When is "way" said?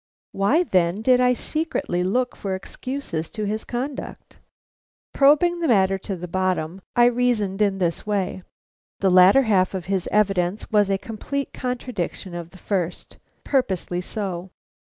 8.03-8.41